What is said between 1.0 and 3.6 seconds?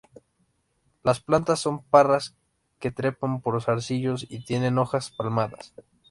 Las plantas son parras que trepan